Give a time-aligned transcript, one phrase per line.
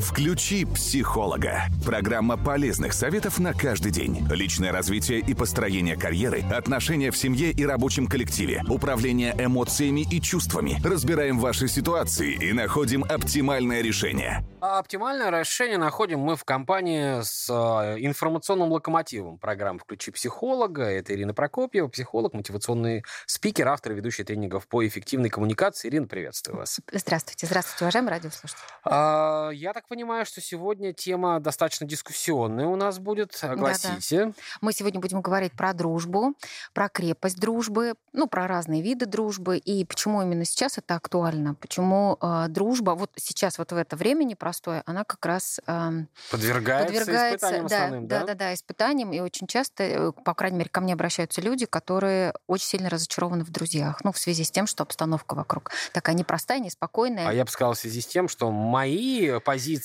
[0.00, 1.62] Включи психолога.
[1.84, 4.26] Программа полезных советов на каждый день.
[4.30, 10.78] Личное развитие и построение карьеры, отношения в семье и рабочем коллективе, управление эмоциями и чувствами.
[10.84, 14.44] Разбираем ваши ситуации и находим оптимальное решение.
[14.60, 20.82] А оптимальное решение находим мы в компании с э, информационным локомотивом программы «Включи психолога».
[20.82, 25.88] Это Ирина Прокопьева, психолог, мотивационный спикер, автор и ведущий тренингов по эффективной коммуникации.
[25.88, 26.80] Ирина, приветствую вас.
[26.92, 27.46] Здравствуйте.
[27.46, 28.62] Здравствуйте, уважаемые радиослушатели.
[28.84, 33.38] А, я так понимаю, что сегодня тема достаточно дискуссионная у нас будет.
[33.42, 34.26] Огласите.
[34.26, 34.34] Да-да.
[34.60, 36.34] Мы сегодня будем говорить про дружбу,
[36.72, 42.18] про крепость дружбы, ну, про разные виды дружбы и почему именно сейчас это актуально, почему
[42.20, 45.90] э, дружба вот сейчас вот в это время непростое, она как раз э,
[46.30, 48.20] подвергается, подвергается испытаниям да, основным, да?
[48.20, 51.66] Да, да, да, испытаниям, и очень часто, э, по крайней мере, ко мне обращаются люди,
[51.66, 56.14] которые очень сильно разочарованы в друзьях, ну, в связи с тем, что обстановка вокруг такая
[56.14, 57.28] непростая, неспокойная.
[57.28, 59.75] А я бы сказал, в связи с тем, что мои позиции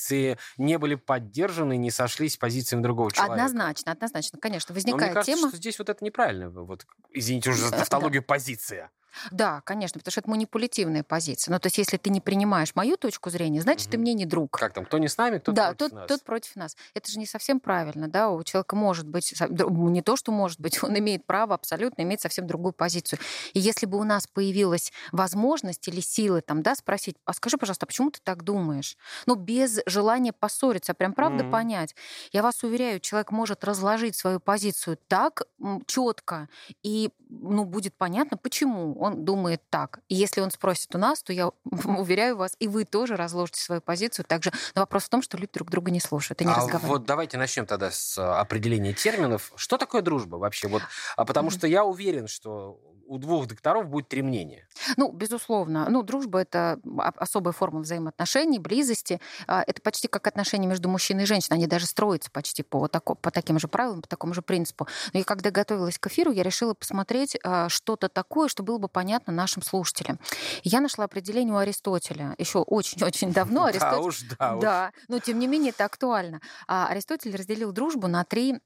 [0.56, 3.34] не были поддержаны, не сошлись с позициями другого человека.
[3.34, 5.48] Однозначно, однозначно, конечно, возникает Но мне кажется, тема.
[5.48, 8.90] что здесь вот это неправильно, вот, извините уже за тавтологию, позиция.
[9.30, 11.52] Да, конечно, потому что это манипулятивная позиция.
[11.52, 13.90] Ну, то есть, если ты не принимаешь мою точку зрения, значит, Мгм.
[13.90, 14.58] ты мне не друг.
[14.58, 16.08] Как там, кто не с нами, кто да, против тот, нас.
[16.08, 16.76] тот против нас.
[16.94, 20.82] Это же не совсем правильно, да, у человека может быть, не то, что может быть,
[20.82, 23.18] он имеет право абсолютно иметь совсем другую позицию.
[23.52, 27.86] И если бы у нас появилась возможность или силы там, да, спросить, а скажи, пожалуйста,
[27.86, 28.96] а почему ты так думаешь?
[29.26, 31.48] Ну, без желания поссориться, а прям правда Мгм.
[31.48, 31.94] понять.
[32.32, 35.42] Я вас уверяю, человек может разложить свою позицию так
[35.86, 36.48] четко,
[36.82, 40.00] и ну, будет понятно, почему он думает так.
[40.08, 41.48] И если он спросит у нас, то я
[41.84, 44.24] уверяю вас, и вы тоже разложите свою позицию.
[44.24, 46.88] Также но вопрос в том, что люди друг друга не слушают и не а разговаривают.
[46.88, 49.52] вот давайте начнем тогда с а, определения терминов.
[49.56, 50.68] Что такое дружба вообще?
[50.68, 50.82] Вот,
[51.16, 52.80] а потому что я уверен, что
[53.12, 54.66] у двух докторов будет три мнения.
[54.96, 55.86] Ну, безусловно.
[55.90, 59.20] Ну, дружба— это а- особая форма взаимоотношений, близости.
[59.46, 61.56] А, Это почти как отношения между мужчиной и женщиной.
[61.58, 64.88] Они даже строятся почти по, тако- по таким же правилам, по такому же принципу.
[65.12, 68.88] Но и когда готовилась к эфиру, я решила посмотреть а, что-то такое, что было бы
[68.88, 70.18] понятно нашим слушателям.
[70.64, 72.34] Я нашла определение у Аристотеля.
[72.38, 73.62] Еще очень-очень давно.
[73.62, 74.08] Да Аристотель...
[74.08, 74.62] уж, да уж.
[74.62, 76.40] Да, но тем не менее это актуально.
[76.66, 78.58] Аристотель разделил дружбу на три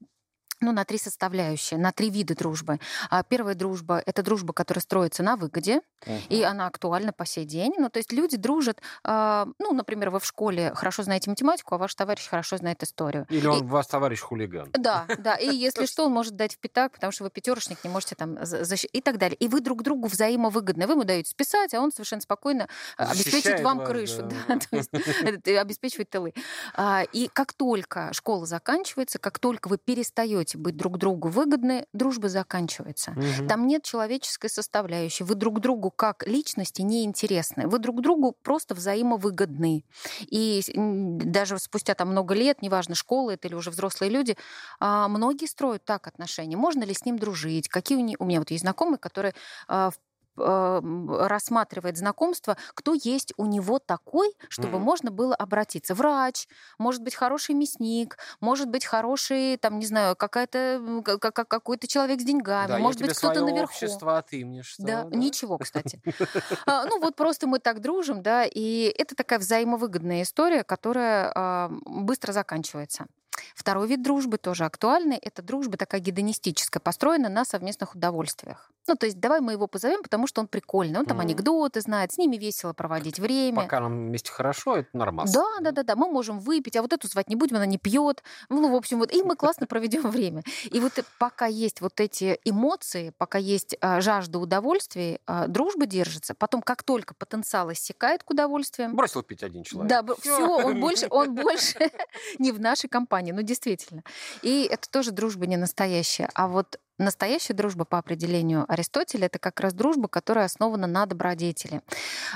[0.60, 2.78] ну, на три составляющие, на три вида дружбы.
[3.10, 5.80] А Первая дружба— это дружба, которая строится на выгоде,
[6.28, 7.72] и она актуальна по сей день.
[7.78, 11.78] Ну, то есть люди дружат, а, ну, например, вы в школе хорошо знаете математику, а
[11.78, 13.26] ваш товарищ хорошо знает историю.
[13.28, 14.70] Или И- он ваш товарищ хулиган.
[14.72, 15.34] да, да.
[15.36, 18.44] И если что, он может дать в пятак, потому что вы пятерочник, не можете там
[18.44, 19.36] за- защ- и так далее.
[19.36, 20.86] И вы друг другу взаимовыгодны.
[20.86, 24.28] Вы ему даете списать, а он совершенно спокойно обеспечит Защищает вам крышу.
[25.60, 26.34] обеспечивает тылы.
[26.74, 32.28] А, И как только школа заканчивается, как только вы перестаете быть друг другу выгодны, дружба
[32.28, 33.12] заканчивается.
[33.12, 33.48] Мгм.
[33.48, 35.24] Там нет человеческой составляющей.
[35.24, 37.66] Вы друг другу как личности не интересны.
[37.66, 39.84] Вы друг другу просто взаимовыгодны.
[40.20, 44.36] И даже спустя там много лет, неважно, школа это или уже взрослые люди,
[44.78, 46.56] а, многие строят так отношения.
[46.56, 47.68] Можно ли с ним дружить?
[47.68, 49.32] Какие у, не- у меня вот есть знакомый, который
[49.68, 49.98] а, в-
[50.36, 54.84] рассматривает знакомство, кто есть у него такой, чтобы Мгм.
[54.84, 55.94] можно было обратиться.
[55.94, 56.46] Врач,
[56.78, 61.86] может быть, хороший мясник, может быть, хороший, там, не знаю, какая-то, м, ка- ка- какой-то
[61.88, 63.64] человек с деньгами, Да, может быть, кто-то наверху.
[63.64, 64.82] общество, а ты мне что?
[64.84, 66.00] Да, ничего, кстати.
[66.66, 71.70] А, Ну вот просто мы так дружим, да, и это такая взаимовыгодная история, которая а,
[71.86, 73.06] быстро заканчивается.
[73.54, 75.16] Второй вид дружбы тоже актуальный.
[75.16, 78.70] Это дружба такая гедонистическая, построена на совместных удовольствиях.
[78.88, 81.00] Ну, то есть давай мы его позовем, потому что он прикольный.
[81.00, 81.26] Он там Мгм.
[81.26, 83.62] анекдоты знает, с ними весело проводить время.
[83.62, 85.32] Пока нам вместе хорошо, это нормально.
[85.32, 87.78] Да, да, да, да, мы можем выпить, а вот эту звать не будем, она не
[87.78, 88.22] пьет.
[88.48, 90.42] Ну, в общем, вот и мы классно проведем время.
[90.70, 96.34] И вот пока есть вот эти эмоции, пока есть а, жажда удовольствия, а, дружба держится.
[96.34, 99.90] Потом, как только потенциал иссякает к удовольствиям, Бросил пить один человек.
[99.90, 101.90] да, все, он больше, он больше
[102.38, 104.02] не в нашей компании, ну действительно.
[104.42, 106.30] И это тоже дружба не настоящая.
[106.34, 111.82] А вот настоящая дружба по определению Аристотеля это как раз дружба, которая основана на добродетели,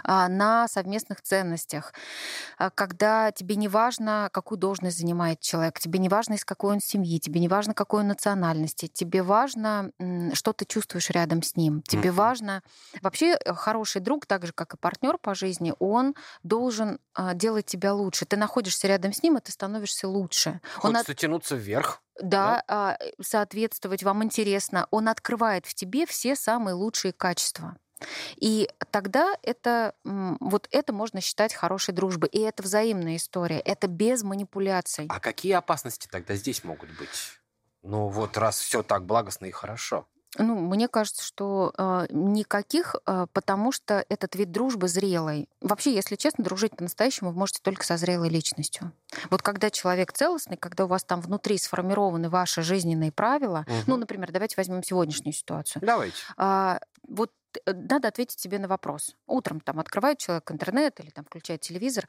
[0.04, 1.92] а, на совместных ценностях,
[2.58, 6.80] А, когда тебе не важно, какую должность занимает человек, тебе не важно, из какой он
[6.80, 9.90] семьи, тебе не важно, какой он национальности, тебе важно,
[10.34, 12.62] что ты чувствуешь рядом с ним, тебе важно...
[13.02, 17.66] Вообще э, хороший друг, так же, как и партнер по жизни, он должен а, делать
[17.66, 18.26] тебя лучше.
[18.26, 20.60] Ты находишься рядом с ним, и ты становишься лучше.
[20.82, 22.02] Он Хочется тянуться вверх.
[22.22, 24.86] Да, а, соответствовать вам интересно.
[24.90, 27.76] Он открывает в тебе все самые лучшие качества.
[28.36, 32.28] И тогда это, вот это можно считать хорошей дружбой.
[32.30, 33.60] И это взаимная история.
[33.60, 35.06] Это без манипуляций.
[35.08, 37.40] А какие опасности тогда здесь могут быть?
[37.82, 40.06] Ну вот раз все так благостно и хорошо.
[40.38, 45.48] Ну, мне кажется, что э, никаких, э, потому что этот вид дружбы зрелый.
[45.60, 48.92] Вообще, если честно, дружить по-настоящему вы можете только со зрелой личностью.
[49.30, 53.76] Вот когда человек целостный, когда у вас там внутри сформированы ваши жизненные правила, Мгм.
[53.88, 55.82] ну, например, давайте возьмем сегодняшнюю ситуацию.
[55.84, 56.16] Давайте.
[56.36, 56.78] А,
[57.08, 57.32] вот
[57.66, 59.16] э, надо ответить себе на вопрос.
[59.26, 62.06] Утром там открывает человек интернет или там включает телевизор.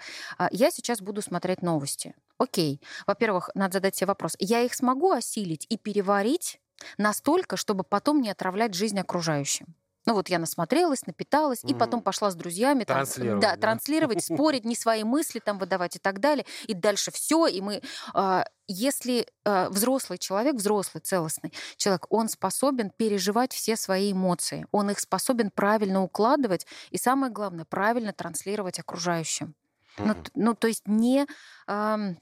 [0.51, 2.13] Я сейчас буду смотреть новости.
[2.37, 2.81] Окей.
[3.07, 4.35] Во-первых, надо задать себе вопрос.
[4.37, 6.59] Я их смогу осилить и переварить
[6.97, 9.75] настолько, чтобы потом не отравлять жизнь окружающим?
[10.07, 13.57] Ну вот я насмотрелась, напиталась, и потом пошла с друзьями там, Транслировать, да, да?
[13.57, 16.45] транслировать, спорить, не свои мысли там выдавать и так далее.
[16.65, 17.45] И дальше все.
[17.45, 17.83] И мы,
[18.13, 24.89] а, если а, взрослый человек, взрослый, целостный человек, он способен переживать все свои эмоции, он
[24.89, 29.53] их способен правильно укладывать и самое главное правильно транслировать окружающим.
[29.99, 30.23] Ну, Мгм.
[30.23, 31.27] т- ну, то есть не
[31.67, 32.17] ам,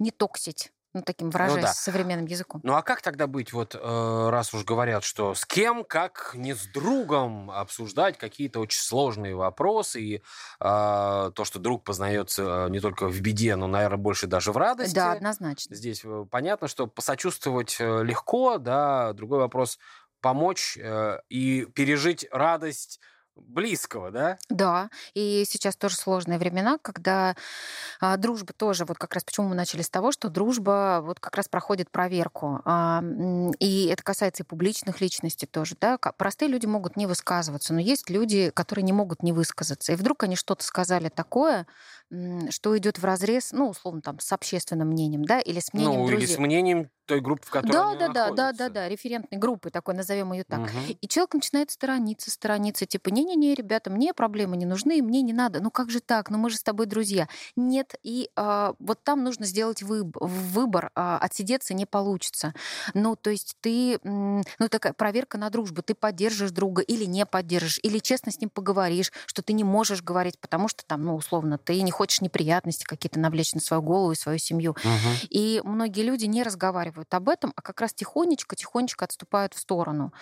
[0.00, 1.72] не токсить, ну таким выражаясь да.
[1.72, 2.60] современным языком.
[2.64, 6.54] Ну а как тогда быть, вот э, раз уж говорят, что с кем, как не
[6.54, 10.20] с другом обсуждать какие-то очень сложные вопросы, и э,
[10.60, 14.94] то, что друг познается не только в беде, но, наверное, больше даже в радости.
[14.94, 15.76] Да, однозначно.
[15.76, 19.78] Здесь э, понятно, что посочувствовать э, легко, да, другой вопрос
[20.20, 23.00] помочь э, и пережить радость
[23.36, 24.38] близкого, да?
[24.48, 27.36] Да, и сейчас тоже сложные времена, когда
[28.00, 31.36] а, дружба тоже, вот как раз почему мы начали с того, что дружба вот как
[31.36, 32.60] раз проходит проверку.
[32.64, 33.02] А,
[33.58, 35.98] и это касается и публичных личностей тоже, да.
[35.98, 39.92] Простые люди могут не высказываться, но есть люди, которые не могут не высказаться.
[39.92, 41.66] И вдруг они что-то сказали такое,
[42.50, 46.08] что идет в разрез, ну, условно, там, с общественным мнением, да, или с мнением ну,
[46.08, 46.36] или друзей.
[46.36, 49.94] с мнением той группы, в которой Да, да, да, да, да, да, референтной группы такой,
[49.94, 50.60] назовем ее так.
[50.60, 50.96] Мгм.
[51.00, 55.60] И человек начинает сторониться, сторониться, типа, не-не-не, ребята, мне проблемы не нужны, мне не надо.
[55.60, 56.30] Ну как же так?
[56.30, 57.28] Ну мы же с тобой друзья.
[57.56, 62.54] Нет, и а, вот там нужно сделать выб- выбор, а, отсидеться не получится.
[62.94, 67.80] Ну, то есть ты, ну такая проверка на дружбу, ты поддержишь друга или не поддержишь,
[67.82, 71.58] или честно с ним поговоришь, что ты не можешь говорить, потому что там, ну, условно,
[71.58, 74.74] ты не хочешь неприятности какие-то навлечь на свою голову и свою семью.
[74.82, 75.16] Мгм.
[75.28, 80.14] И многие люди не разговаривают об этом, а как раз тихонечко-тихонечко отступают в сторону.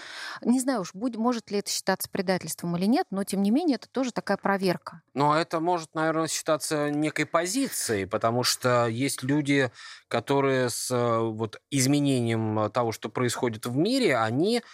[0.43, 3.77] Не знаю уж, будь, может ли это считаться предательством или нет, но тем не менее
[3.77, 5.03] это тоже такая проверка.
[5.15, 9.71] Но это может, наверное, считаться некой позицией, потому что есть люди,
[10.09, 14.65] которые с э, вот, изменением э, того, что происходит в мире, они...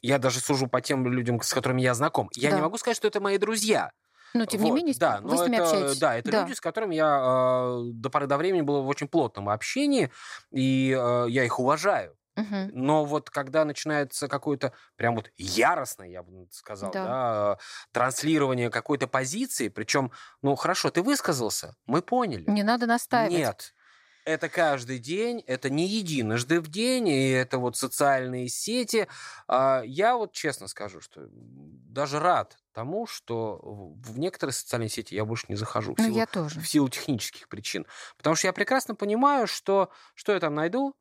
[0.00, 2.28] Я даже сужу по тем людям, с которыми я знаком.
[2.34, 2.62] Я не Да.
[2.62, 3.90] могу сказать, что это мои друзья.
[4.34, 5.98] Но тем не Вот, менее, да, вы но с ними это, общаетесь.
[6.00, 9.48] Да, это люди, с которыми я э, до поры до времени был в очень плотном
[9.48, 10.10] общении,
[10.50, 12.16] и э, я их уважаю.
[12.36, 12.70] Мгм.
[12.72, 17.04] Но вот когда начинается какое-то прям вот яростное, я бы сказал, Да.
[17.04, 17.58] да,
[17.92, 20.10] транслирование какой-то позиции, причем,
[20.42, 22.44] ну хорошо, ты высказался, мы поняли.
[22.50, 23.32] Не надо настаивать.
[23.38, 23.74] Нет.
[24.24, 29.06] Это каждый день, это не единожды в день, и это вот социальные сети.
[29.48, 35.24] А, Я вот честно скажу, что даже рад тому, что в некоторые социальные сети я
[35.26, 35.94] больше не захожу.
[35.94, 36.58] в Ну, силу- я тоже.
[36.60, 37.86] в силу технических причин.
[38.16, 40.94] Потому что я прекрасно понимаю, что, что я там найду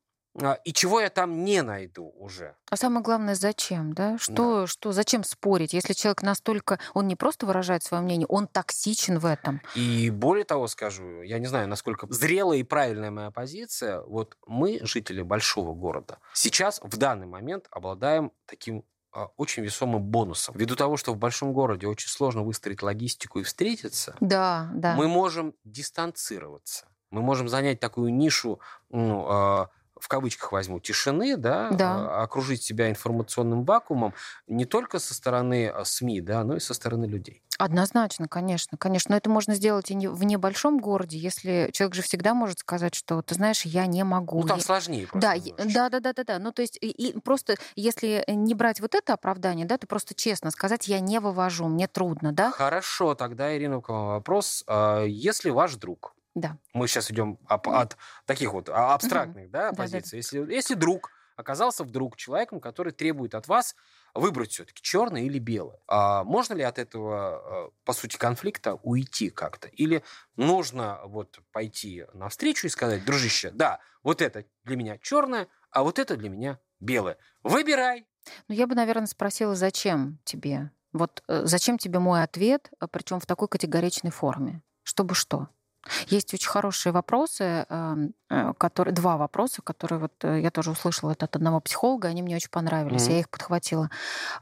[0.63, 2.55] и чего я там не найду уже.
[2.69, 4.17] А самое главное, зачем, да?
[4.17, 9.19] Что, что, зачем спорить, если человек настолько, он не просто выражает свое мнение, он токсичен
[9.19, 9.61] в этом.
[9.75, 14.01] И более того скажу, я не знаю, насколько зрелая и правильная моя позиция.
[14.01, 20.55] Вот мы, жители большого города, сейчас в данный момент обладаем таким а, очень весомым бонусом.
[20.57, 24.95] Ввиду того, что в большом городе очень сложно выстроить логистику и встретиться, Да, да.
[24.95, 26.87] мы можем дистанцироваться.
[27.11, 28.59] Мы можем занять такую нишу,
[28.89, 29.69] ну, а,
[30.03, 31.95] в кавычках возьму, тишины, да, Да.
[31.95, 34.13] а, окружить себя информационным вакуумом
[34.47, 37.41] не только со стороны а, СМИ, да, но и со стороны людей.
[37.57, 39.11] Однозначно, конечно, конечно.
[39.11, 42.95] Но это можно сделать и не, в небольшом городе, если человек же всегда может сказать,
[42.95, 44.41] что, ты знаешь, я не могу.
[44.41, 46.39] Ну, там я- сложнее просто Да, да, да, да, да, да.
[46.39, 50.13] Ну, то есть, и, и просто, если не брать вот это оправдание, да, то просто
[50.15, 52.51] честно сказать, я не вывожу, мне трудно, да?
[52.51, 54.63] Хорошо, тогда, Ирина, к вам вопрос.
[54.67, 56.57] А, Если ваш друг, Да.
[56.73, 59.77] мы сейчас идем об- от таких вот а, абстрактных да, Да-да-да.
[59.83, 63.75] позиций, если, если друг оказался вдруг человеком, который требует от вас
[64.13, 69.29] выбрать все-таки черное или белое, а можно ли от этого, а, по сути, конфликта уйти
[69.29, 69.67] как-то?
[69.67, 70.03] Или
[70.35, 75.99] нужно вот пойти навстречу и сказать, дружище, да, вот это для меня черное, а вот
[75.99, 77.17] это для меня белое.
[77.43, 78.07] Выбирай.
[78.47, 80.71] Ну, я бы, наверное, спросила, зачем тебе?
[80.93, 84.61] Вот э, зачем тебе мой ответ, причем в такой категоричной форме?
[84.83, 85.47] Чтобы что?
[86.07, 91.11] Есть очень хорошие вопросы, эм, э, которые, два вопроса, которые вот э, я тоже услышала
[91.11, 93.09] это от одного психолога, они мне очень понравились, Мгм.
[93.09, 93.89] я их подхватила.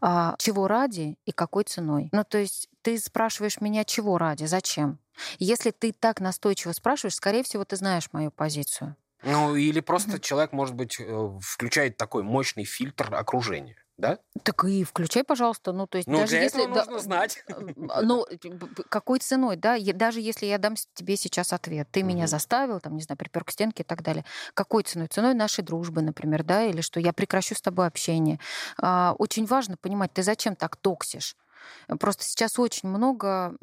[0.02, 2.10] А, чего ради и какой ценой?
[2.12, 5.00] Ну, то есть ты спрашиваешь меня, чего ради, зачем?
[5.40, 8.96] Если ты так настойчиво спрашиваешь, скорее всего, ты знаешь мою позицию.
[9.24, 10.20] Ну, или просто Мгм.
[10.20, 13.78] человек, может быть, э, включает такой мощный фильтр окружения.
[14.02, 14.20] Да?
[14.44, 15.72] Так и включай, пожалуйста.
[15.72, 16.64] Ну, то есть Ну, даже для если...
[16.64, 17.44] этого да, нужно знать.
[18.02, 18.26] Ну,
[18.90, 19.78] какой ценой, да?
[19.94, 22.28] Даже если я дам тебе сейчас ответ, ты меня Мгм.
[22.28, 24.26] заставил, там, не знаю, припер к стенке и так далее.
[24.54, 25.08] Какой ценой?
[25.08, 26.64] Ценой нашей дружбы, например, да?
[26.64, 28.40] Или что я прекращу с тобой общение.
[28.82, 31.36] А, Очень важно понимать, ты зачем так токсишь?
[32.00, 33.56] Просто сейчас очень много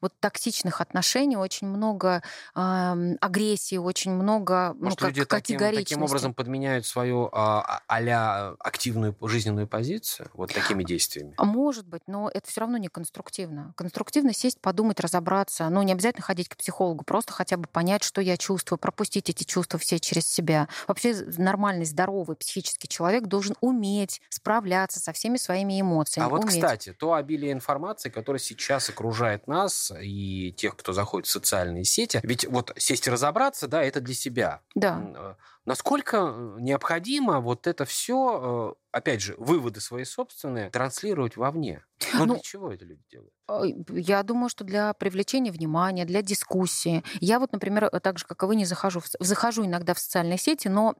[0.00, 2.22] вот токсичных отношений, очень много
[2.54, 7.82] ам, агрессии, очень много ну, Может, как- люди таким, таким образом подменяют свою а, а-
[7.88, 11.34] а-ля активную жизненную позицию вот такими действиями?
[11.36, 13.72] А Может быть, но это все равно не конструктивно.
[13.76, 15.68] Конструктивно сесть, подумать, разобраться.
[15.68, 19.44] Ну, не обязательно ходить к психологу, просто хотя бы понять, что я чувствую, пропустить эти
[19.44, 20.68] чувства все через себя.
[20.86, 26.26] Вообще нормальный, здоровый психический человек должен уметь справляться со всеми своими эмоциями.
[26.26, 26.54] А вот, уметь.
[26.54, 32.20] кстати, то обилие информации, которое сейчас окружает нас и тех, кто заходит в социальные сети,
[32.22, 34.62] ведь вот сесть и разобраться, да, это для себя.
[34.74, 35.02] Да.
[35.16, 35.34] Э,
[35.66, 41.84] Насколько э, необходимо вот это все, опять же, выводы свои собственные, транслировать вовне?
[42.12, 43.32] Ну, Ну, для чего это люди делают?
[43.48, 47.02] Ой, Я думаю, что для привлечения внимания, для дискуссии.
[47.20, 49.98] Я вот, например, э, так же, как и вы, не захожу, в, захожу иногда в
[49.98, 50.94] социальные сети, но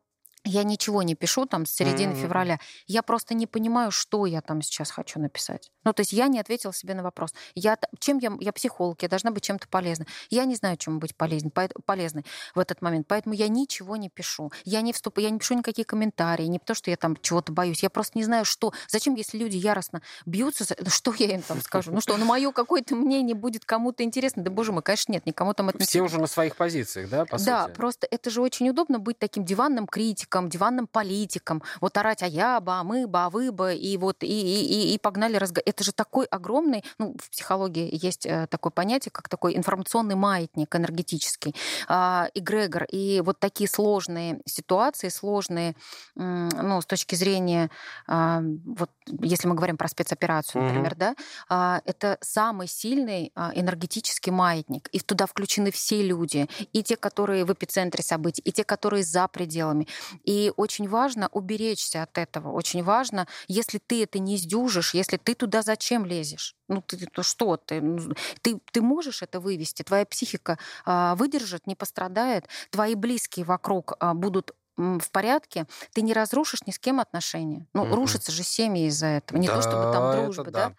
[0.45, 2.23] я ничего не пишу там с середины Мгм.
[2.23, 2.59] февраля.
[2.87, 5.71] Я просто не понимаю, что я там сейчас хочу написать.
[5.85, 7.35] Ну, то есть я не ответила себе на вопрос.
[7.55, 10.07] Я, чем я, я психолог, я должна быть чем-то полезной.
[10.31, 12.25] Я не знаю, чем быть полезной, полезной
[12.55, 14.53] в этот момент, поэтому я ничего не пишу.
[14.65, 17.83] Я не вступаю, я не пишу никакие комментарии, не потому, что я там чего-то боюсь.
[17.83, 18.73] Я просто не знаю, что.
[18.89, 21.91] Зачем, если люди яростно бьются, ну, что я им там скажу?
[21.93, 24.43] Ну что, ну мое какое-то мнение будет кому-то интересно?
[24.43, 27.39] Да, боже мой, конечно, нет, никому там это Все уже на своих позициях, да, по
[27.39, 32.27] да, просто это же очень удобно быть таким диванным критиком, диванным политиком, вот орать, а
[32.27, 35.65] я бы, а мы бы, а вы бы, и вот и, и, и- погнали разговор.
[35.67, 40.75] Это же такой огромный, ну, в психологии есть э, такое понятие, как такой информационный маятник
[40.75, 41.55] энергетический,
[41.89, 45.75] а, эгрегор, и вот такие сложные ситуации, сложные,
[46.15, 47.71] ну, с точки зрения,
[48.07, 51.15] а, вот если мы говорим про спецоперацию, например, да,
[51.49, 57.53] а, это самый сильный энергетический маятник, и туда включены все люди, и те, которые в
[57.53, 59.87] эпицентре событий, и те, которые за пределами.
[60.25, 62.51] И очень важно уберечься от этого.
[62.53, 66.57] Очень важно, если ты это не сдюжишь, если ты туда зачем лезешь?
[66.69, 67.81] Ну, ты, то что ты?
[67.81, 73.95] Ну, Ты, ты можешь это вывести, твоя психика а, выдержит, не пострадает, твои близкие вокруг
[74.01, 77.67] а, будут в порядке, ты не разрушишь ни с кем отношения.
[77.75, 77.95] Ну, Мгм.
[77.95, 79.39] рушатся же семьи из-за этого.
[79.39, 80.73] Не то чтобы Да, там дружба, да?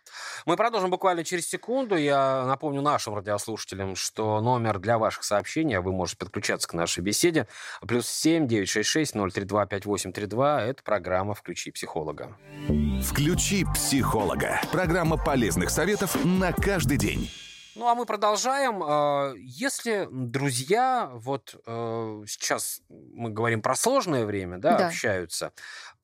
[0.46, 1.96] Мы продолжим буквально через секунду.
[1.96, 7.02] Я напомню нашим радиослушателям, что номер для ваших сообщений, а вы можете подключаться к нашей
[7.02, 7.48] беседе,
[7.82, 10.62] плюс 7 966 032 5832.
[10.64, 12.36] Это программа «Включи психолога».
[13.04, 14.60] Включи психолога.
[14.72, 17.30] Программа полезных советов на каждый день.
[17.76, 18.82] Ну, а мы продолжаем.
[18.84, 24.88] А, Если друзья, вот э, сейчас мы говорим про сложное время, да, Да.
[24.88, 25.52] общаются,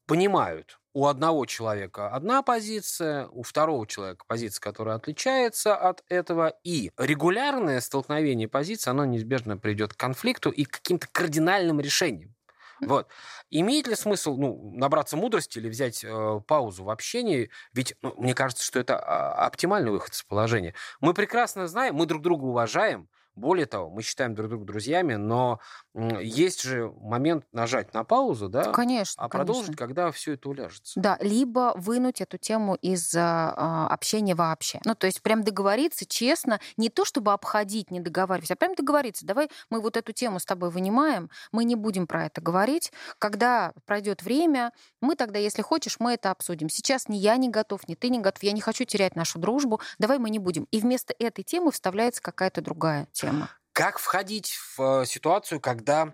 [0.06, 6.92] понимают, у одного человека одна позиция, у второго человека позиция, которая отличается от этого, и
[6.98, 12.36] регулярное столкновение позиций, оно неизбежно приведет к конфликту и к каким-то кардинальным решениям.
[12.82, 13.08] Вот.
[13.50, 17.50] Имеет ли смысл ну, набраться мудрости или взять э, паузу в общении?
[17.74, 20.74] Ведь ну, мне кажется, что это а, оптимальный выход из положения.
[21.00, 23.08] Мы прекрасно знаем, мы друг друга уважаем.
[23.36, 25.60] Более того, мы считаем друг друга друзьями, но
[25.94, 29.54] есть же момент нажать на паузу, да, Конечно, а конечно.
[29.54, 31.00] продолжить, когда все это уляжется.
[31.00, 34.80] Да, либо вынуть эту тему из а, а, общения вообще.
[34.86, 39.26] Ну, то есть прям договориться честно, не то чтобы обходить, не договариваться, а прям договориться.
[39.26, 42.92] Давай мы вот эту тему с тобой вынимаем, мы не будем про это говорить.
[43.18, 46.70] Когда пройдет время, мы тогда, если хочешь, мы это обсудим.
[46.70, 49.80] Сейчас ни я не готов, ни ты не готов, я не хочу терять нашу дружбу,
[50.00, 50.66] давай мы не будем.
[50.72, 53.50] И вместо этой темы вставляется какая-то другая тема.
[53.74, 56.14] Как входить в э, ситуацию, когда,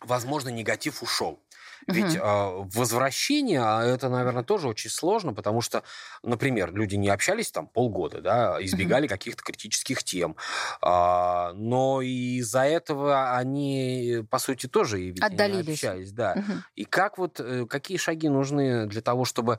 [0.00, 1.42] возможно, негатив ушел?
[1.88, 2.24] Ведь Мгм.
[2.24, 5.82] э, возвращение, а это, наверное, тоже очень сложно, потому что,
[6.22, 10.36] например, люди не общались там полгода, да, избегали каких-то критических тем,
[10.80, 15.74] а, но из-за этого они, по сути, тоже и ведь не Отдалились.
[15.74, 16.34] общались, да.
[16.36, 16.64] Мгм.
[16.76, 19.58] И как вот, э, какие шаги нужны для того, чтобы,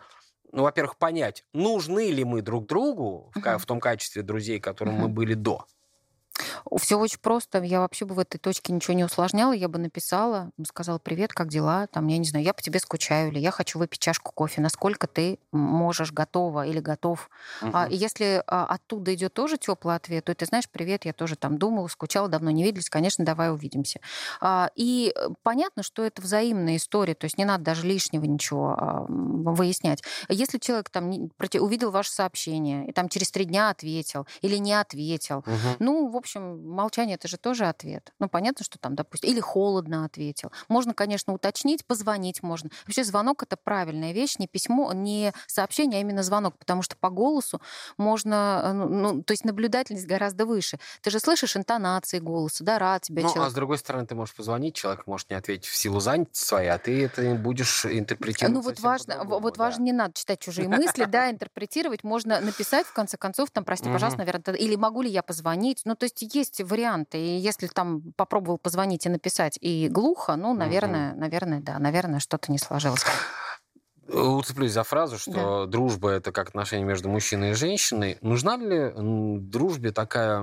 [0.53, 5.10] ну, во-первых, понять, нужны ли мы друг другу в, в том качестве друзей, которым мы
[5.10, 5.65] были до?
[6.77, 7.62] Все очень просто.
[7.63, 9.53] Я вообще бы в этой точке ничего не усложняла.
[9.53, 11.88] Я бы написала, сказала, привет, как дела?
[11.88, 14.62] Там, я не знаю, я по тебе скучаю, или я хочу выпить чашку кофе.
[14.62, 17.29] Насколько ты можешь, готова или готов?
[17.72, 17.88] А, Мгм.
[17.88, 21.58] и если а, оттуда идет тоже теплый ответ, то ты знаешь, привет, я тоже там
[21.58, 24.00] думала, скучала, давно не виделись, конечно, давай увидимся.
[24.41, 28.75] А, и э, понятно, что это взаимная история, то есть не надо даже лишнего ничего
[28.77, 30.01] а, выяснять.
[30.29, 31.12] Если человек там
[31.60, 35.75] увидел ваше сообщение и там через три дня ответил или не ответил, Мгм.
[35.79, 38.12] ну, в общем, молчание это же тоже ответ.
[38.19, 40.51] Ну, понятно, что там, допустим, или холодно ответил.
[40.69, 42.69] Можно, конечно, уточнить, позвонить можно.
[42.86, 47.10] Вообще звонок это правильная вещь, не письмо, не сообщение, а именно звонок, потому что по
[47.10, 47.62] голосу
[47.98, 50.77] можно, э, ну, ну, то есть наблюдательность гораздо выше.
[51.01, 53.48] Ты же слышишь интонации голоса, да, рад тебя ну, человек.
[53.48, 56.69] а с другой стороны, ты можешь позвонить, человек может не ответить в силу занятости своей,
[56.69, 59.63] а ты это будешь интерпретировать Ну вот важно, вот да.
[59.63, 62.03] важно, не надо читать чужие мысли, да, интерпретировать.
[62.03, 65.81] Можно написать, в конце концов, там, прости, пожалуйста, наверное, или могу ли я позвонить.
[65.86, 67.17] Ну, то есть есть варианты.
[67.17, 72.51] И если там попробовал позвонить и написать, и глухо, ну, наверное, наверное, да, наверное, что-то
[72.51, 73.03] не сложилось.
[74.07, 75.71] Уцеплюсь за фразу, что Да.
[75.71, 78.17] дружба это как отношение между мужчиной и женщиной.
[78.21, 80.39] Нужна ли дружбе такая,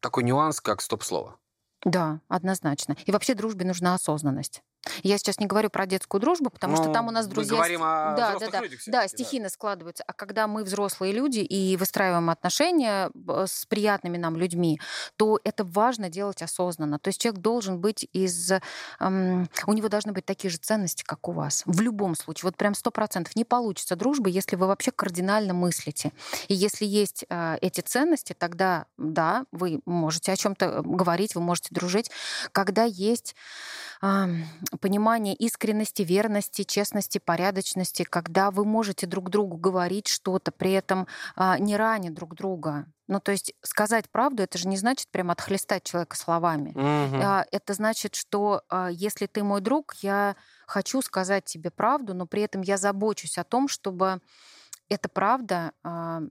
[0.00, 1.36] такой нюанс, как стоп-слово?
[1.84, 2.96] Да, однозначно.
[3.06, 4.62] И вообще дружбе нужна осознанность.
[5.02, 7.54] Я сейчас не говорю про детскую дружбу, потому что Ну, там у нас мы друзья...
[7.56, 9.08] говорим ст- о да, да, да, людях да, всё-таки, да.
[9.08, 10.02] стихийно складываются.
[10.06, 14.80] А когда мы взрослые люди и выстраиваем отношения б- с приятными нам людьми,
[15.16, 16.98] то это важно делать осознанно.
[16.98, 18.50] То есть человек должен быть из...
[19.00, 21.62] эм, у него должны быть такие же ценности, как у вас.
[21.66, 22.48] В любом случае.
[22.48, 26.12] Вот прям сто процентов не получится дружбы, если вы вообще кардинально мыслите.
[26.48, 31.68] И если есть э, эти ценности, тогда, да, вы можете о чем-то говорить, вы можете
[31.70, 32.10] дружить.
[32.52, 33.34] Когда есть
[34.00, 34.44] ам,
[34.80, 41.58] понимание искренности, верности, честности, порядочности, когда вы можете друг другу говорить что-то, при этом а,
[41.58, 42.86] не раня друг друга.
[43.08, 46.72] Ну, то есть сказать правду, это же не значит прям отхлестать человека словами.
[47.22, 50.36] А, Это значит, что а, если ты мой друг, я
[50.66, 54.20] хочу сказать тебе правду, но при этом я забочусь о том, чтобы
[54.88, 55.72] эта правда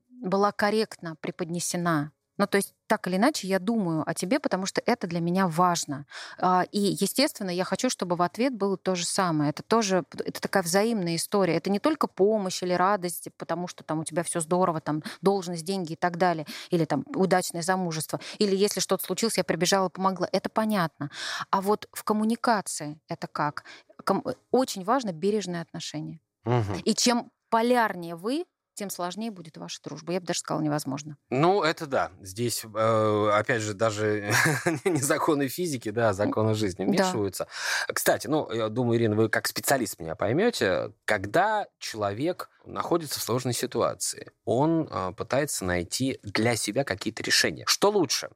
[0.09, 2.11] была корректно преподнесена.
[2.41, 5.47] Ну, то есть так или иначе я думаю о тебе, потому что это для меня
[5.47, 6.07] важно.
[6.39, 9.51] А, И, естественно, я хочу, чтобы в ответ было то же самое.
[9.51, 11.55] Это тоже это такая взаимная история.
[11.55, 15.63] Это не только помощь или радость, потому что там у тебя все здорово, там должность,
[15.63, 20.27] деньги и так далее, или там удачное замужество, или если что-то случилось, я прибежала, помогла.
[20.31, 21.11] Это понятно.
[21.51, 23.65] А вот в коммуникации это как?
[24.03, 26.21] Ком- Очень важно бережное отношение.
[26.45, 26.81] Мгм.
[26.85, 28.45] И чем полярнее вы,
[28.81, 30.11] тем сложнее будет ваша дружба.
[30.11, 31.15] Я бы даже сказала, невозможно.
[31.29, 32.11] Ну, это да.
[32.19, 34.33] Здесь, э, опять же, даже
[34.85, 36.89] не законы физики, да, а законы жизни Да.
[36.89, 37.45] вмешиваются.
[37.93, 43.53] Кстати, ну, я думаю, Ирина, вы как специалист меня поймете, когда человек находится в сложной
[43.53, 47.65] ситуации, он э, пытается найти для себя какие-то решения.
[47.67, 48.31] Что лучше?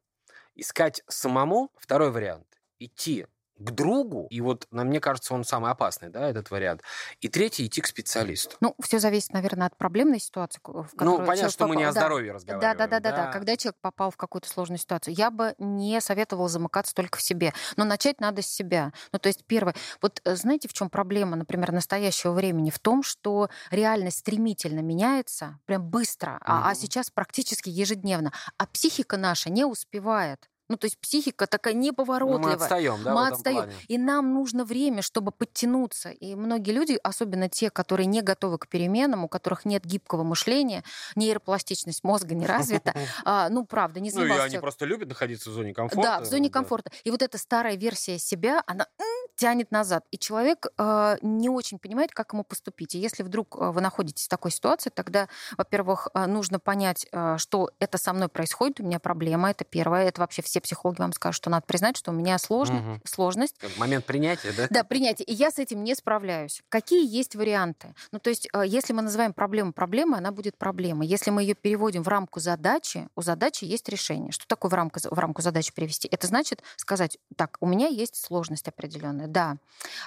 [0.53, 1.71] Искать самому?
[1.75, 2.45] Второй вариант.
[2.77, 3.25] Идти
[3.57, 6.81] к другу, и вот, на мне кажется, он самый опасный, да, этот вариант.
[7.21, 8.57] И третий, идти к специалисту.
[8.61, 11.89] Ну, все зависит, наверное, от проблемной ситуации, в которую Ну, понятно, что мы не попал.
[11.89, 12.75] о здоровье Да, разговариваем.
[12.75, 13.27] да, да, да, да.
[13.27, 17.53] Когда человек попал в какую-то сложную ситуацию, я бы не советовала замыкаться только в себе.
[17.75, 18.93] Но начать надо с себя.
[19.11, 19.73] Ну, то есть, первое.
[20.01, 22.69] Вот э, знаете, в чем проблема, например, настоящего времени?
[22.69, 26.75] В том, что реальность стремительно меняется, прям быстро, а, а Мгм.
[26.75, 28.31] сейчас практически ежедневно.
[28.57, 30.47] А психика наша не успевает.
[30.67, 32.55] Ну, то есть психика такая Ну, мы неповоротливая.
[32.55, 33.57] отстаем, да, в мы отстаем.
[33.57, 33.73] плане.
[33.87, 36.09] И нам нужно время, чтобы подтянуться.
[36.09, 40.83] И многие люди, особенно те, которые не готовы к переменам, у которых нет гибкого мышления,
[41.15, 42.93] нейропластичность мозга не развита,
[43.25, 46.01] а, ну, правда, не Ну, и они просто любят находиться в зоне комфорта.
[46.01, 46.91] Да, в зоне комфорта.
[47.03, 48.87] И вот эта старая версия себя, она
[49.35, 50.05] тянет назад.
[50.11, 52.95] И человек э, не очень понимает, как ему поступить.
[52.95, 57.97] И если вдруг э, вы находитесь в такой ситуации, тогда, во-первых, нужно понять, что это
[57.97, 60.07] со мной происходит, у меня проблема, это первое.
[60.07, 63.01] Это вообще все психологи вам скажут, что надо признать, что у меня сложно, Мгм.
[63.05, 63.55] сложность.
[63.77, 64.67] Момент принятия, да?
[64.69, 65.25] Да, принятие.
[65.25, 66.61] И я с этим не справляюсь.
[66.69, 67.93] Какие есть варианты?
[68.11, 71.07] Ну, то есть, э, если мы называем проблему проблемой, она будет проблемой.
[71.07, 74.31] Если мы ее переводим в рамку задачи, у задачи есть решение.
[74.31, 76.07] Что такое в рамку, в рамку задачи перевести?
[76.11, 79.57] Это значит сказать, так, у меня есть сложность определенная, да.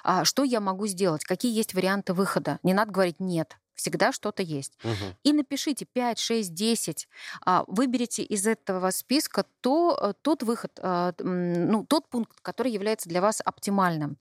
[0.04, 1.24] А что я могу сделать?
[1.24, 2.58] Какие есть варианты выхода?
[2.62, 3.56] Не надо говорить нет.
[3.78, 4.76] Всегда что-то есть.
[4.82, 5.14] Мгм.
[5.22, 7.08] И напишите 5, 6, 10.
[7.46, 13.08] А, Выберите из этого списка то, э, тот выход, а, ну, тот пункт, который является
[13.08, 14.18] для вас оптимальным.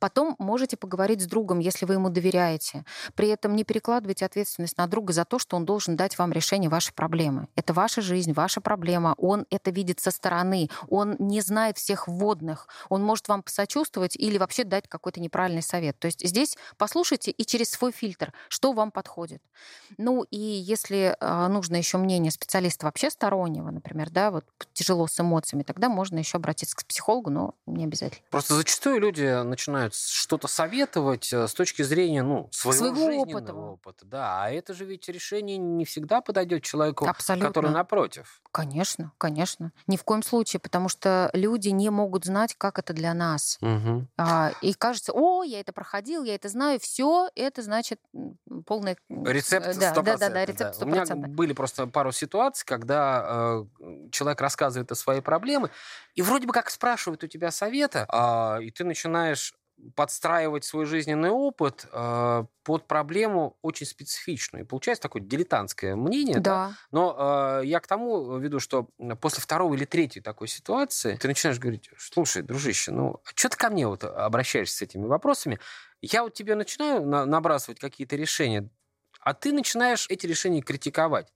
[0.00, 2.84] Потом можете поговорить с другом, если вы ему доверяете.
[3.14, 6.68] При этом не перекладывайте ответственность на друга за то, что он должен дать вам решение
[6.68, 7.46] вашей проблемы.
[7.54, 9.14] Это ваша жизнь, ваша проблема.
[9.18, 10.68] Он это видит со стороны.
[10.88, 12.66] Он не знает всех вводных.
[12.88, 15.96] Он может вам посочувствовать или вообще дать какой-то неправильный совет.
[16.00, 19.42] То есть здесь послушайте и через свой фильтр, что вам подходит.
[19.98, 25.20] Ну и если а, нужно еще мнение специалиста вообще стороннего, например, да, вот тяжело с
[25.20, 28.22] эмоциями, тогда можно еще обратиться к психологу, но не обязательно.
[28.30, 33.90] Просто зачастую люди начинают что-то советовать э, с точки зрения ну, своего, Своего жизненного опыта.
[33.90, 34.06] опыта.
[34.06, 37.48] Да, а это же ведь решение не всегда подойдет человеку, Абсолютно.
[37.48, 38.40] который напротив.
[38.50, 39.72] Конечно, конечно.
[39.86, 43.58] Ни в коем случае, потому что люди не могут знать, как это для нас.
[43.60, 44.08] Мгм.
[44.16, 48.38] А, и кажется, о, я это проходил, я это знаю, все, это значит м,
[49.08, 49.32] полный...
[49.32, 49.78] Рецепт 100%.
[49.78, 50.84] Да, да, да, да рецепт 100%.
[50.84, 55.70] У меня были просто пару ситуаций, когда э, человек рассказывает о своей проблеме,
[56.14, 58.06] и вроде бы как спрашивает у тебя совета,
[58.60, 59.54] э, и ты начинаешь
[59.94, 64.64] подстраивать свой жизненный опыт э, под проблему очень специфичную.
[64.64, 66.40] И получается такое дилетантское мнение.
[66.40, 66.68] Да.
[66.68, 66.74] да?
[66.90, 68.88] Но э, я к тому веду, что
[69.20, 73.56] после второго или третьей такой ситуации ты начинаешь говорить, слушай, дружище, ну, а что ты
[73.56, 75.60] ко мне вот обращаешься с этими вопросами?
[76.00, 78.68] Я вот тебе начинаю на- набрасывать какие-то решения,
[79.26, 81.34] а ты начинаешь эти решения критиковать.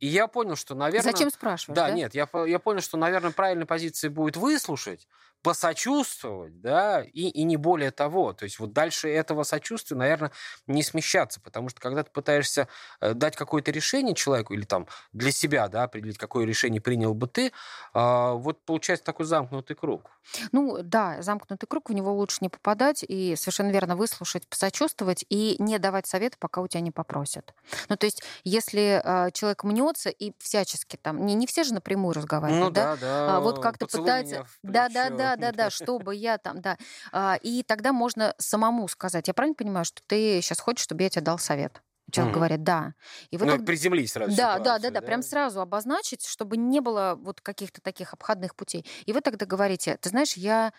[0.00, 1.12] И я понял, что, наверное...
[1.12, 1.76] Зачем спрашиваешь?
[1.76, 1.94] Да, да?
[1.94, 5.06] нет, я, я понял, что, наверное, правильной позицией будет выслушать,
[5.42, 8.32] посочувствовать, да, и, и не более того.
[8.32, 10.30] То есть вот дальше этого сочувствия, наверное,
[10.66, 12.68] не смещаться, потому что когда ты пытаешься
[13.00, 17.26] э, дать какое-то решение человеку или там для себя, да, определить, какое решение принял бы
[17.26, 17.52] ты,
[17.92, 20.10] а, вот получается такой замкнутый круг.
[20.52, 25.56] Ну да, замкнутый круг, в него лучше не попадать и совершенно верно выслушать, посочувствовать и
[25.58, 27.52] не давать совет, пока у тебя не попросят.
[27.88, 32.14] Ну то есть если э, человек мнется и всячески там, не, не все же напрямую
[32.14, 34.46] разговаривают, ну, да, да, да, а, вот как-то пытается...
[34.62, 36.78] Да, да, да, да, да, чтобы я там, да.
[37.12, 39.28] А, и тогда можно самому сказать.
[39.28, 41.82] Я правильно понимаю, что ты сейчас хочешь, чтобы я тебе дал совет?
[42.10, 42.36] Человек mm.
[42.36, 42.94] говорит, да.
[43.30, 43.64] И вот ну, он...
[43.64, 44.36] приземлись сразу.
[44.36, 48.54] Да, да, да, да, да, прям сразу обозначить, чтобы не было вот каких-то таких обходных
[48.54, 48.84] путей.
[49.06, 50.72] И вы тогда говорите, ты знаешь, я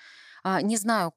[0.61, 1.13] не знаю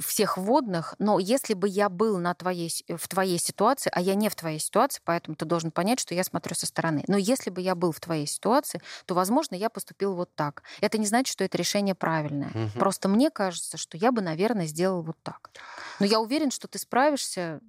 [0.00, 4.28] всех водных, но если бы я был на твоей, в твоей ситуации, а я не
[4.28, 7.04] в твоей ситуации, поэтому ты должен понять, что я смотрю со стороны.
[7.08, 10.62] Но если бы я был в твоей ситуации, то, возможно, я поступил вот так.
[10.80, 12.50] Это не значит, что это решение правильное.
[12.50, 12.78] Угу.
[12.78, 15.50] Просто мне кажется, что я бы, наверное, сделал вот так.
[16.00, 17.60] Но я уверен, что ты справишься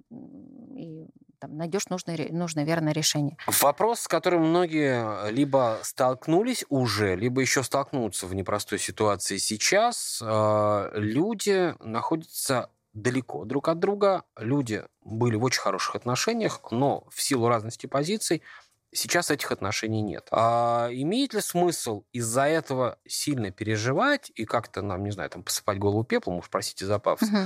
[1.40, 3.38] там, найдешь нужное, нужное верное решение.
[3.62, 10.22] Вопрос, с которым многие либо столкнулись уже, либо еще столкнутся в непростой ситуации сейчас.
[10.24, 14.24] А, люди находятся далеко друг от друга.
[14.38, 18.42] Люди были в очень хороших отношениях, но в силу разности позиций
[18.96, 20.28] сейчас этих отношений нет.
[20.32, 25.78] А имеет ли смысл из-за этого сильно переживать и как-то нам, не знаю, там посыпать
[25.78, 27.38] голову пеплом, уж простите за пафос, угу.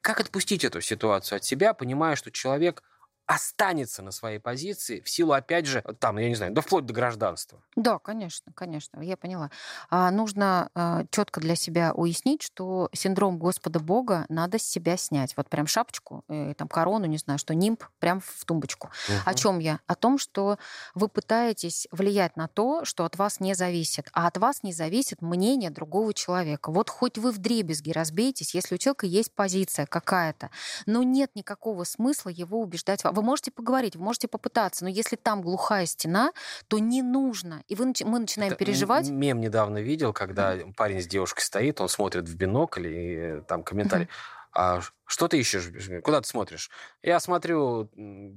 [0.00, 2.82] как отпустить эту ситуацию от себя, понимая, что человек
[3.28, 6.94] останется на своей позиции в силу, опять же, там, я не знаю, да вплоть до
[6.94, 7.62] гражданства.
[7.76, 9.50] Да, конечно, конечно, я поняла.
[9.90, 15.36] А, нужно а, четко для себя уяснить, что синдром Господа Бога надо с себя снять.
[15.36, 18.88] Вот прям шапочку, э, там корону, не знаю, что нимб, прям в тумбочку.
[19.08, 19.16] Угу.
[19.26, 19.80] О чем я?
[19.86, 20.58] О том, что
[20.94, 25.20] вы пытаетесь влиять на то, что от вас не зависит, а от вас не зависит
[25.20, 26.72] мнение другого человека.
[26.72, 30.48] Вот хоть вы в дребезги разбейтесь, если у человека есть позиция какая-то,
[30.86, 35.42] но нет никакого смысла его убеждать вы можете поговорить, вы можете попытаться, но если там
[35.42, 36.32] глухая стена,
[36.68, 37.64] то не нужно.
[37.66, 39.08] И вы, мы начинаем Это переживать.
[39.08, 40.74] Мем недавно видел, когда mm-hmm.
[40.74, 44.06] парень с девушкой стоит, он смотрит в бинокль, и э, там комментарий.
[44.06, 44.38] Mm-hmm.
[44.52, 45.70] А что ты ищешь?
[46.02, 46.70] Куда ты смотришь?
[47.02, 47.90] Я смотрю,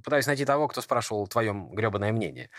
[0.04, 2.50] пытаюсь найти того, кто спрашивал твое гребаное мнение.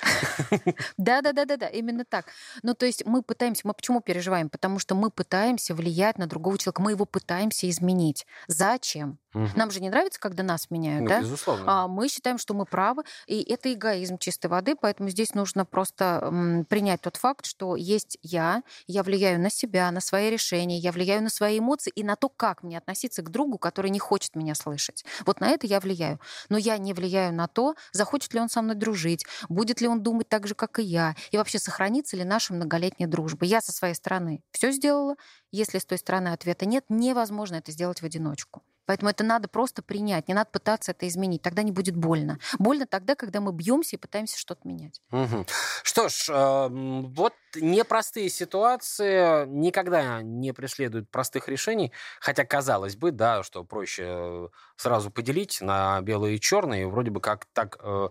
[0.97, 2.27] Да-да-да-да-да, именно так.
[2.63, 4.49] Ну, то есть мы пытаемся, мы почему переживаем?
[4.49, 8.27] Потому что мы пытаемся влиять на другого человека, мы его пытаемся изменить.
[8.49, 9.19] Зачем?
[9.35, 9.49] Угу.
[9.57, 11.21] Нам же не нравится, когда нас меняют, ну, да?
[11.21, 11.65] Безусловно.
[11.67, 16.21] А мы считаем, что мы правы, и это эгоизм чистой воды, поэтому здесь нужно просто
[16.23, 20.93] м, принять тот факт, что есть я, я влияю на себя, на свои решения, я
[20.93, 24.37] влияю на свои эмоции и на то, как мне относиться к другу, который не хочет
[24.37, 25.05] меня слышать.
[25.25, 26.21] Вот на это я влияю.
[26.49, 30.03] Но я не влияю на то, захочет ли он со мной дружить, будет ли он
[30.03, 33.45] думать так же, как и я, и вообще сохранится ли наша многолетняя дружба.
[33.47, 35.17] Я со своей стороны все сделала.
[35.51, 38.63] Если с той стороны ответа нет, невозможно это сделать в одиночку.
[38.87, 42.39] Поэтому это надо просто принять, не надо пытаться это изменить, тогда не будет больно.
[42.59, 45.01] Больно тогда, когда мы бьемся и пытаемся что-то менять.
[45.11, 45.47] Угу.
[45.83, 53.43] Что ж, э, вот непростые ситуации никогда не преследуют простых решений, хотя казалось бы, да,
[53.43, 58.09] что проще сразу поделить на белые и черные, вроде бы как так э,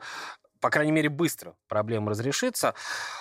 [0.61, 2.75] по крайней мере, быстро проблема разрешится.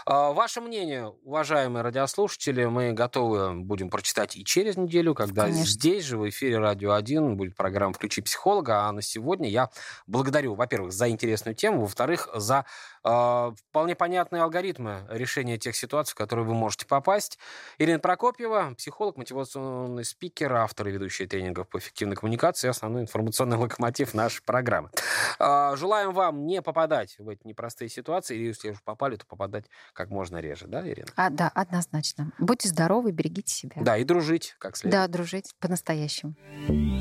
[0.04, 5.64] А, ваше мнение, уважаемые радиослушатели, мы готовы будем прочитать и через неделю, когда Конечно.
[5.64, 8.86] здесь же, в эфире «Радио 1» будет программа «Включи психолога».
[8.86, 9.70] А на сегодня я
[10.06, 12.66] благодарю, во-первых, за интересную тему, во-вторых, за
[13.02, 17.38] вполне понятные алгоритмы решения тех ситуаций, в которые вы можете попасть.
[17.78, 24.14] Ирина Прокопьева, психолог, мотивационный спикер, автор и ведущий тренингов по эффективной коммуникации, основной информационный локомотив
[24.14, 24.90] нашей программы.
[25.38, 29.64] Э, желаем вам не попадать в эти непростые ситуации, и если уже попали, то попадать
[29.92, 31.08] как можно реже, да, Ирина?
[31.16, 32.32] А, да, однозначно.
[32.38, 33.76] Будьте здоровы, берегите себя.
[33.76, 35.02] Да, и дружить как следует.
[35.02, 36.34] Да, дружить по-настоящему.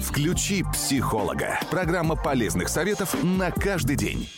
[0.01, 1.59] Включи психолога.
[1.69, 4.29] Программа полезных советов на каждый день.